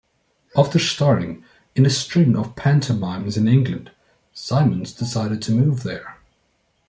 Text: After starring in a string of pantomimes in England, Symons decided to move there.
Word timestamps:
After 0.57 0.79
starring 0.79 1.45
in 1.75 1.85
a 1.85 1.89
string 1.91 2.35
of 2.35 2.55
pantomimes 2.55 3.37
in 3.37 3.47
England, 3.47 3.91
Symons 4.33 4.93
decided 4.93 5.43
to 5.43 5.51
move 5.51 5.83
there. 5.83 6.17